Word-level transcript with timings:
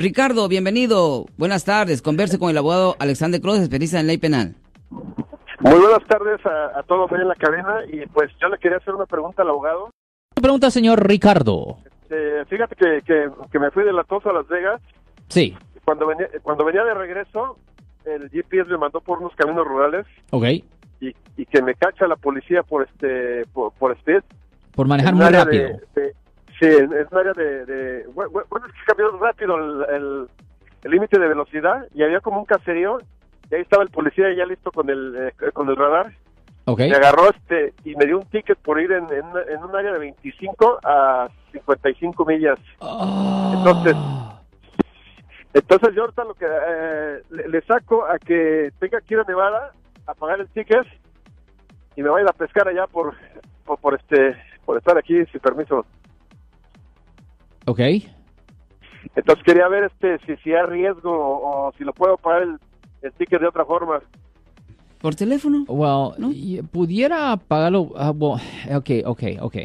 Ricardo, 0.00 0.48
bienvenido. 0.48 1.26
Buenas 1.36 1.66
tardes. 1.66 2.00
Converse 2.00 2.38
con 2.38 2.48
el 2.48 2.56
abogado 2.56 2.96
Alexander 2.98 3.38
Cruz, 3.38 3.58
especialista 3.58 4.00
en 4.00 4.06
ley 4.06 4.16
penal. 4.16 4.54
Muy 4.88 5.78
buenas 5.78 6.02
tardes 6.08 6.40
a, 6.46 6.82
todos 6.84 7.12
ahí 7.12 7.20
en 7.20 7.28
la 7.28 7.34
cadena 7.34 7.80
y 7.86 8.06
pues 8.06 8.30
yo 8.40 8.48
le 8.48 8.56
quería 8.56 8.78
hacer 8.78 8.94
una 8.94 9.04
pregunta 9.04 9.42
al 9.42 9.50
abogado. 9.50 9.90
Pregunta, 10.40 10.70
señor 10.70 11.06
Ricardo. 11.06 11.76
Este, 11.84 12.46
fíjate 12.46 12.76
que, 12.76 13.02
que, 13.52 13.58
me 13.58 13.70
fui 13.72 13.84
de 13.84 13.92
La 13.92 14.04
Tosa 14.04 14.30
a 14.30 14.32
Las 14.32 14.48
Vegas. 14.48 14.80
Sí. 15.28 15.54
Cuando 15.84 16.06
venía, 16.06 16.28
cuando 16.42 16.64
venía 16.64 16.82
de 16.82 16.94
regreso, 16.94 17.58
el 18.06 18.30
GPS 18.30 18.70
me 18.70 18.78
mandó 18.78 19.02
por 19.02 19.18
unos 19.18 19.34
caminos 19.36 19.66
rurales. 19.66 20.06
Ok. 20.30 20.44
Y, 21.02 21.14
y 21.36 21.44
que 21.44 21.60
me 21.60 21.74
cacha 21.74 22.06
la 22.06 22.16
policía 22.16 22.62
por 22.62 22.88
este 22.88 23.44
por, 23.52 23.74
por 23.74 23.92
speed. 23.98 24.22
Por 24.74 24.86
manejar 24.86 25.14
muy 25.14 25.26
rápido. 25.26 25.78
Sí, 26.60 26.66
es 26.66 27.10
un 27.10 27.18
área 27.18 27.32
de, 27.32 28.04
bueno, 28.14 28.42
es 28.44 28.72
que 28.72 28.84
cambió 28.86 29.10
rápido 29.18 29.56
el 29.88 30.28
límite 30.84 31.18
de 31.18 31.28
velocidad 31.28 31.86
y 31.94 32.02
había 32.02 32.20
como 32.20 32.38
un 32.38 32.46
caserío 32.46 32.98
y 33.50 33.54
ahí 33.56 33.62
estaba 33.62 33.82
el 33.82 33.90
policía 33.90 34.32
ya 34.34 34.46
listo 34.46 34.70
con 34.70 34.88
el 34.88 35.16
eh, 35.16 35.50
con 35.52 35.68
el 35.68 35.76
radar. 35.76 36.12
Okay. 36.66 36.88
Me 36.88 36.96
agarró 36.96 37.30
este 37.30 37.74
y 37.84 37.96
me 37.96 38.06
dio 38.06 38.18
un 38.18 38.26
ticket 38.26 38.58
por 38.58 38.80
ir 38.80 38.92
en, 38.92 39.06
en, 39.10 39.64
un 39.64 39.74
área 39.74 39.92
de 39.92 39.98
25 39.98 40.78
a 40.84 41.28
55 41.50 42.24
millas. 42.24 42.58
Ah. 42.80 43.52
Entonces, 43.56 43.96
entonces 45.52 45.94
yo 45.94 46.02
ahorita 46.02 46.24
lo 46.24 46.34
que 46.34 46.46
eh, 46.46 47.22
le, 47.30 47.60
saco 47.62 48.06
a 48.06 48.18
que 48.18 48.70
tenga 48.78 49.00
que 49.00 49.14
ir 49.14 49.20
a 49.20 49.24
Nevada 49.24 49.72
a 50.06 50.14
pagar 50.14 50.40
el 50.40 50.48
ticket 50.48 50.86
y 51.96 52.02
me 52.02 52.08
vaya 52.08 52.26
a 52.28 52.34
pescar 52.34 52.68
allá 52.68 52.86
por, 52.86 53.14
por, 53.64 53.94
este 53.94 54.36
por 54.64 54.76
estar 54.76 54.96
aquí 54.96 55.24
sin 55.26 55.40
permiso. 55.40 55.84
Ok. 57.70 57.80
Entonces 59.14 59.44
quería 59.44 59.68
ver 59.68 59.84
este 59.84 60.18
si 60.26 60.36
si 60.42 60.52
hay 60.52 60.66
riesgo 60.66 61.12
o 61.12 61.72
si 61.78 61.84
lo 61.84 61.92
puedo 61.92 62.16
pagar 62.16 62.42
el 62.42 62.58
el 63.02 63.12
ticket 63.12 63.40
de 63.40 63.46
otra 63.46 63.64
forma. 63.64 64.00
¿Por 65.00 65.14
teléfono? 65.14 65.64
Well, 65.68 66.64
pudiera 66.70 67.36
pagarlo. 67.36 67.82
Uh, 67.82 68.38
ok, 68.76 68.90
ok, 69.06 69.22
ok. 69.40 69.56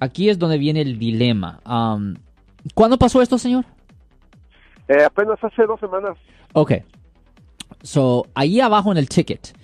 Aquí 0.00 0.30
es 0.30 0.38
donde 0.38 0.58
viene 0.58 0.80
el 0.80 0.98
dilema. 0.98 1.60
Um, 1.66 2.14
¿Cuándo 2.74 2.96
pasó 2.96 3.20
esto, 3.20 3.36
señor? 3.36 3.64
Eh, 4.88 5.04
apenas 5.04 5.42
hace 5.42 5.66
dos 5.66 5.78
semanas. 5.80 6.16
Ok. 6.54 6.72
So, 7.82 8.26
ahí 8.34 8.60
abajo 8.60 8.92
en 8.92 8.98
el 8.98 9.08
ticket, 9.08 9.54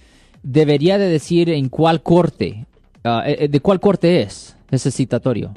debería 0.42 0.98
de 0.98 1.08
decir 1.08 1.48
en 1.48 1.68
cuál 1.68 2.02
corte, 2.02 2.66
uh, 3.04 3.48
de 3.48 3.60
cuál 3.60 3.80
corte 3.80 4.22
es 4.22 4.56
ese 4.70 4.90
citatorio. 4.90 5.52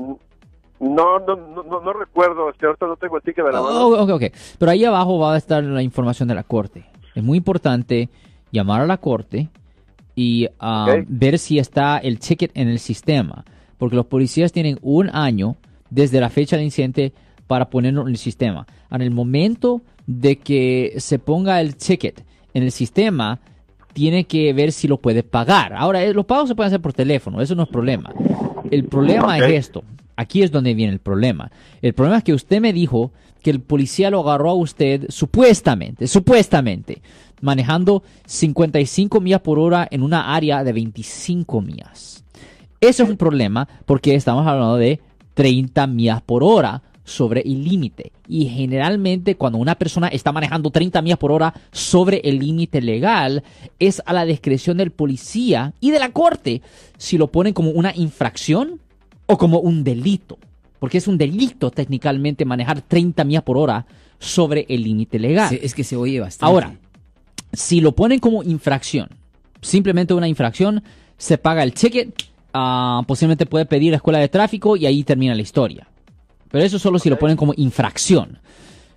No, 0.81 1.19
no, 1.19 1.35
no, 1.35 1.81
no, 1.81 1.93
recuerdo, 1.93 2.49
este, 2.49 2.65
ahorita 2.65 2.87
no 2.87 2.95
tengo 2.97 3.15
el 3.17 3.23
ticket 3.23 3.45
de 3.45 3.51
la 3.51 3.61
mano. 3.61 3.87
Oh, 3.87 4.03
ok, 4.03 4.09
ok. 4.09 4.23
Pero 4.57 4.71
ahí 4.71 4.83
abajo 4.83 5.19
va 5.19 5.35
a 5.35 5.37
estar 5.37 5.63
la 5.63 5.81
información 5.81 6.27
de 6.27 6.35
la 6.35 6.43
corte 6.43 6.91
es 7.15 7.23
muy 7.23 7.37
importante 7.37 8.09
llamar 8.51 8.81
a 8.81 8.87
la 8.87 8.97
corte 8.97 9.49
y 10.15 10.47
um, 10.61 11.05
ver 11.07 11.39
si 11.39 11.59
está 11.59 11.97
el 11.97 12.19
ticket 12.19 12.51
en 12.53 12.67
el 12.67 12.79
sistema, 12.79 13.45
porque 13.77 13.95
los 13.95 14.05
policías 14.05 14.51
tienen 14.51 14.77
un 14.81 15.09
año 15.13 15.55
desde 15.89 16.19
la 16.19 16.29
fecha 16.29 16.55
del 16.55 16.65
incidente 16.65 17.13
para 17.47 17.69
ponerlo 17.69 18.01
en 18.01 18.09
el 18.09 18.17
sistema. 18.17 18.67
En 18.89 19.01
el 19.01 19.11
momento 19.11 19.81
de 20.05 20.37
que 20.37 20.93
se 20.97 21.19
ponga 21.19 21.61
el 21.61 21.75
ticket 21.75 22.23
en 22.53 22.63
el 22.63 22.71
sistema, 22.71 23.39
tiene 23.93 24.25
que 24.25 24.53
ver 24.53 24.71
si 24.71 24.87
lo 24.87 24.97
puede 24.97 25.23
pagar. 25.23 25.73
Ahora, 25.73 26.03
eh, 26.03 26.13
los 26.13 26.25
pagos 26.25 26.49
se 26.49 26.55
pueden 26.55 26.67
hacer 26.67 26.81
por 26.81 26.93
teléfono, 26.93 27.41
eso 27.41 27.55
no 27.55 27.63
es 27.63 27.69
problema. 27.69 28.13
El 28.69 28.85
problema 28.85 29.37
es 29.37 29.51
esto. 29.51 29.83
Aquí 30.21 30.43
es 30.43 30.51
donde 30.51 30.75
viene 30.75 30.93
el 30.93 30.99
problema. 30.99 31.51
El 31.81 31.93
problema 31.93 32.19
es 32.19 32.23
que 32.23 32.33
usted 32.33 32.61
me 32.61 32.73
dijo 32.73 33.11
que 33.41 33.49
el 33.49 33.59
policía 33.59 34.11
lo 34.11 34.19
agarró 34.19 34.51
a 34.51 34.53
usted 34.53 35.07
supuestamente, 35.09 36.05
supuestamente, 36.05 37.01
manejando 37.41 38.03
55 38.27 39.19
millas 39.19 39.41
por 39.41 39.57
hora 39.57 39.87
en 39.89 40.03
una 40.03 40.35
área 40.35 40.63
de 40.63 40.73
25 40.73 41.61
millas. 41.61 42.23
Eso 42.79 43.01
es 43.01 43.09
un 43.09 43.17
problema 43.17 43.67
porque 43.87 44.13
estamos 44.13 44.45
hablando 44.45 44.77
de 44.77 44.99
30 45.33 45.87
millas 45.87 46.21
por 46.21 46.43
hora 46.43 46.83
sobre 47.03 47.41
el 47.41 47.63
límite. 47.63 48.11
Y 48.27 48.45
generalmente 48.45 49.37
cuando 49.37 49.57
una 49.57 49.73
persona 49.73 50.07
está 50.07 50.31
manejando 50.31 50.69
30 50.69 51.01
millas 51.01 51.17
por 51.17 51.31
hora 51.31 51.51
sobre 51.71 52.21
el 52.23 52.37
límite 52.37 52.79
legal, 52.79 53.43
es 53.79 54.03
a 54.05 54.13
la 54.13 54.25
discreción 54.25 54.77
del 54.77 54.91
policía 54.91 55.73
y 55.79 55.89
de 55.89 55.97
la 55.97 56.11
corte 56.11 56.61
si 56.99 57.17
lo 57.17 57.31
ponen 57.31 57.53
como 57.53 57.71
una 57.71 57.91
infracción 57.95 58.79
o 59.25 59.37
como 59.37 59.59
un 59.59 59.83
delito 59.83 60.37
porque 60.81 60.97
es 60.97 61.07
un 61.07 61.15
delito 61.15 61.69
técnicamente 61.69 62.43
manejar 62.43 62.81
30 62.81 63.23
millas 63.23 63.43
por 63.43 63.55
hora 63.55 63.85
sobre 64.17 64.65
el 64.67 64.81
límite 64.81 65.19
legal. 65.19 65.53
es 65.61 65.75
que 65.75 65.83
se 65.83 65.95
oye 65.95 66.19
bastante. 66.19 66.51
Ahora, 66.51 66.73
si 67.53 67.81
lo 67.81 67.91
ponen 67.91 68.17
como 68.17 68.41
infracción, 68.41 69.07
simplemente 69.61 70.15
una 70.15 70.27
infracción, 70.27 70.81
se 71.19 71.37
paga 71.37 71.61
el 71.61 71.73
ticket, 71.73 72.23
uh, 72.55 73.03
posiblemente 73.05 73.45
puede 73.45 73.67
pedir 73.67 73.91
la 73.91 73.97
escuela 73.97 74.17
de 74.17 74.27
tráfico 74.27 74.75
y 74.75 74.87
ahí 74.87 75.03
termina 75.03 75.35
la 75.35 75.43
historia. 75.43 75.87
Pero 76.49 76.63
eso 76.63 76.79
solo 76.79 76.97
si 76.97 77.11
lo 77.11 77.19
ponen 77.19 77.37
como 77.37 77.53
infracción. 77.57 78.39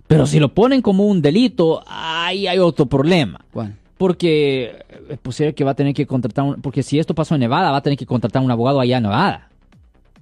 Pero 0.07 0.25
si 0.25 0.39
lo 0.39 0.55
ponen 0.55 0.81
como 0.81 1.05
un 1.05 1.21
delito, 1.21 1.83
ahí 1.85 2.47
hay 2.47 2.57
otro 2.57 2.87
problema. 2.87 3.45
¿Cuál? 3.53 3.75
Porque 3.99 4.83
es 5.07 5.19
posible 5.19 5.53
que 5.53 5.63
va 5.63 5.71
a 5.71 5.75
tener 5.75 5.93
que 5.93 6.07
contratar, 6.07 6.45
un, 6.45 6.61
porque 6.63 6.81
si 6.81 6.97
esto 6.97 7.13
pasó 7.13 7.35
en 7.35 7.41
Nevada, 7.41 7.69
va 7.69 7.77
a 7.77 7.81
tener 7.81 7.99
que 7.99 8.07
contratar 8.07 8.41
un 8.41 8.49
abogado 8.49 8.79
allá 8.79 8.97
en 8.97 9.03
Nevada 9.03 9.49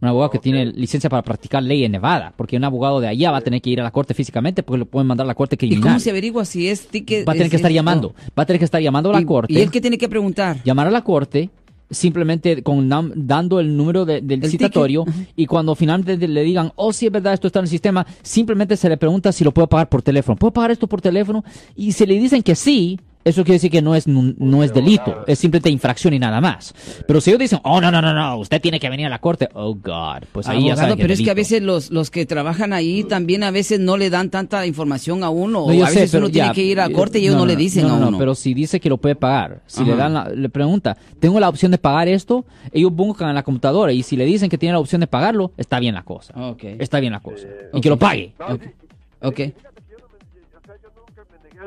un 0.04 0.10
abogado 0.10 0.32
que 0.32 0.40
tiene 0.40 0.66
licencia 0.66 1.10
para 1.10 1.24
practicar 1.24 1.64
ley 1.64 1.86
en 1.86 1.94
Nevada, 1.94 2.34
porque 2.36 2.58
un 2.58 2.64
abogado 2.66 3.00
de 3.00 3.08
allá 3.08 3.32
va 3.32 3.38
a 3.38 3.42
tener 3.42 3.62
que 3.62 3.70
ir 3.70 3.80
a 3.80 3.84
la 3.84 3.92
corte 3.92 4.14
físicamente 4.14 4.62
porque 4.62 4.80
lo 4.80 4.86
pueden 4.86 5.08
mandar 5.08 5.26
a 5.26 5.30
la 5.30 5.36
corte 5.36 5.58
criminal. 5.58 5.80
¿Y 5.80 5.84
cómo 5.84 6.00
se 6.00 6.10
averigua 6.10 6.44
si 6.44 6.68
es 6.68 6.88
ticket? 6.88 7.28
Va 7.28 7.32
a 7.32 7.36
tener 7.36 7.50
que 7.50 7.56
estar 7.56 7.72
llamando, 7.72 8.14
va 8.38 8.44
a 8.44 8.46
tener 8.46 8.60
que 8.60 8.66
estar 8.66 8.82
llamando 8.82 9.10
a 9.10 9.14
la 9.14 9.26
corte. 9.26 9.54
¿Y 9.54 9.60
él 9.60 9.72
qué 9.72 9.80
tiene 9.80 9.98
que 9.98 10.10
preguntar? 10.10 10.58
Llamar 10.66 10.88
a 10.88 10.92
la 10.92 11.06
corte, 11.06 11.50
simplemente 11.90 12.62
con 12.64 12.90
dando 13.16 13.62
el 13.62 13.78
número 13.78 14.06
del 14.06 14.46
citatorio 14.46 15.06
y 15.38 15.46
cuando 15.46 15.74
finalmente 15.74 16.28
le 16.28 16.44
digan, 16.44 16.74
oh, 16.76 16.92
sí 16.92 17.06
es 17.06 17.12
verdad, 17.12 17.34
esto 17.34 17.48
está 17.48 17.60
en 17.60 17.66
el 17.66 17.70
sistema, 17.70 18.06
simplemente 18.22 18.76
se 18.76 18.90
le 18.90 18.98
pregunta 18.98 19.32
si 19.32 19.46
lo 19.46 19.54
puedo 19.54 19.68
pagar 19.68 19.88
por 19.88 20.02
teléfono. 20.02 20.36
¿Puedo 20.36 20.52
pagar 20.52 20.72
esto 20.72 20.88
por 20.88 21.00
teléfono? 21.00 21.46
Y 21.78 21.94
si 21.94 22.06
le 22.06 22.16
dicen 22.16 22.44
que 22.44 22.56
sí, 22.56 23.00
eso 23.26 23.44
quiere 23.44 23.56
decir 23.56 23.72
que 23.72 23.82
no 23.82 23.96
es, 23.96 24.08
no 24.08 24.64
es 24.64 24.74
delito, 24.74 25.24
es 25.28 25.40
simplemente 25.40 25.70
infracción 25.70 26.14
y 26.14 26.20
nada 26.20 26.42
más. 26.42 26.74
Pero 27.08 27.22
si 27.22 27.30
ellos 27.30 27.40
dicen, 27.40 27.60
oh, 27.64 27.80
no, 27.80 27.92
no, 27.92 28.02
no, 28.02 28.14
no, 28.14 28.38
usted 28.38 28.62
tiene 28.62 28.80
que 28.80 28.90
venir 28.90 29.06
a 29.06 29.10
la 29.10 29.20
corte, 29.20 29.50
oh, 29.54 29.76
God, 29.76 30.24
pues 30.32 30.48
ahí 30.48 30.68
ya 30.68 30.76
sabe 30.76 30.98
Pero 30.98 31.14
es, 31.14 31.22
que 31.22 31.32
a 31.32 31.34
veces 31.34 31.62
los, 31.62 31.92
los 31.92 32.12
que 32.12 32.26
trabajan 32.26 32.74
ahí 32.74 33.04
también 33.04 33.44
a 33.44 33.52
veces 33.52 33.80
no 33.80 33.98
le 33.98 34.10
dan 34.10 34.30
tanta 34.30 34.66
información 34.66 35.24
a 35.24 35.30
uno, 35.30 35.66
no, 35.68 35.86
a 35.86 35.90
veces 35.90 36.14
uno 36.14 36.30
tiene 36.30 36.52
que 36.54 36.64
ir 36.64 36.80
a 36.80 36.88
la 36.88 36.94
corte 36.94 37.20
y 37.20 37.24
ellos 37.24 37.36
no, 37.36 37.46
le 37.46 37.56
dicen 37.56 37.86
a 37.86 37.94
uno. 37.94 38.12
No, 38.12 38.18
pero 38.18 38.36
si 38.36 38.54
dice 38.54 38.80
que 38.80 38.90
lo 38.90 38.98
puede 38.98 39.16
pagar, 39.16 39.62
si 39.68 39.84
le 39.84 39.96
dan, 39.96 40.42
le 40.42 40.50
pregunta, 40.50 40.98
¿tengo 41.20 41.40
la 41.40 41.50
opción 41.50 41.72
de 41.72 41.78
pagar 41.78 42.08
esto? 42.08 42.46
Ellos 42.72 42.94
buscan 42.94 43.30
en 43.30 43.36
la 43.36 43.44
computadora 43.44 43.94
y 43.94 44.04
si 44.04 44.18
le 44.18 44.26
dicen 44.26 44.50
que 44.50 44.58
tiene 44.58 44.74
la 44.74 44.80
opción 44.80 45.02
de 45.02 45.08
pagarlo, 45.08 45.52
está 45.58 45.80
bien 45.80 45.96
la 45.96 46.04
cosa. 46.04 46.34
Okay. 46.52 46.78
Está 46.80 47.00
bien 47.00 47.14
la 47.14 47.20
cosa. 47.20 47.48
y 47.74 47.82
que 47.82 47.90
lo 47.90 47.98
pague. 47.98 48.34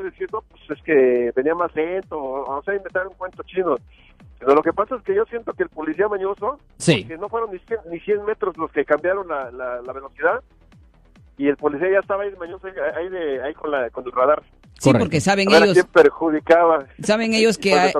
Decir, 0.03 0.27
no, 0.31 0.41
pues 0.41 0.61
es 0.69 0.83
que 0.83 1.31
venía 1.35 1.55
más 1.55 1.73
lento, 1.75 2.17
o, 2.19 2.61
sea, 2.63 2.75
inventar 2.75 3.07
un 3.07 3.13
cuento 3.15 3.43
chino. 3.43 3.77
Pero 4.39 4.53
lo 4.53 4.61
que 4.61 4.73
pasa 4.73 4.95
es 4.95 5.03
que 5.03 5.15
yo 5.15 5.25
siento 5.25 5.53
que 5.53 5.63
el 5.63 5.69
policía 5.69 6.07
mañoso, 6.07 6.59
sí. 6.77 7.03
que 7.05 7.17
no 7.17 7.29
fueron 7.29 7.51
ni 7.51 7.59
100, 7.59 7.79
ni 7.89 7.99
100 7.99 8.25
metros 8.25 8.57
los 8.57 8.71
que 8.71 8.85
cambiaron 8.85 9.27
la, 9.27 9.49
la, 9.51 9.93
velocidad, 9.93 10.43
y 11.37 11.47
el 11.47 11.57
policía 11.57 11.89
ya 11.91 11.99
estaba 11.99 12.23
ahí 12.23 12.33
mañoso 12.39 12.67
ahí, 12.67 13.09
de, 13.09 13.43
ahí 13.43 13.53
con, 13.53 13.71
la, 13.71 13.89
con 13.89 14.05
el 14.05 14.11
radar. 14.11 14.43
Sí, 14.79 14.91
porque 14.93 15.19
saben 15.21 15.51
ellos. 15.51 15.73
Quién 15.73 15.87
perjudicaba. 15.87 16.85
Saben 17.01 17.33
ellos 17.33 17.57
que. 17.57 17.73
Hay... 17.73 17.93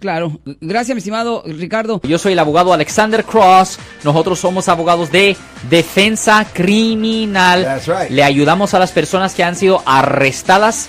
Claro. 0.00 0.32
Gracias, 0.60 0.94
mi 0.94 0.98
estimado 0.98 1.42
Ricardo. 1.44 2.00
Yo 2.02 2.18
soy 2.18 2.32
el 2.32 2.38
abogado 2.38 2.72
Alexander 2.72 3.24
Cross. 3.24 3.78
Nosotros 4.04 4.38
somos 4.38 4.68
abogados 4.68 5.12
de 5.12 5.36
defensa 5.68 6.46
criminal. 6.52 7.80
Le 8.10 8.22
ayudamos 8.22 8.72
a 8.72 8.78
las 8.78 8.92
personas 8.92 9.34
que 9.34 9.44
han 9.44 9.54
sido 9.54 9.82
arrestadas 9.84 10.88